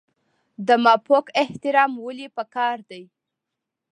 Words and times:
د 0.67 0.69
مافوق 0.83 1.25
احترام 1.41 1.91
ولې 2.05 2.27
پکار 2.37 2.77
دی؟ 2.89 3.03